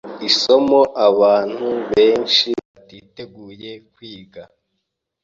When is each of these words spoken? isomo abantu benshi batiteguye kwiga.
isomo 0.29 0.79
abantu 1.07 1.67
benshi 1.93 2.49
batiteguye 2.71 3.71
kwiga. 3.93 4.43